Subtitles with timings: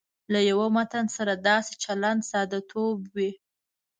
[0.33, 3.31] له یوه متن سره داسې چلند ساده توب وي.